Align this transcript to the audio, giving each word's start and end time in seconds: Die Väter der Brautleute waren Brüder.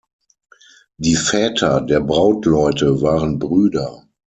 Die 0.97 1.15
Väter 1.15 1.79
der 1.79 1.99
Brautleute 1.99 3.03
waren 3.03 3.37
Brüder. 3.37 4.07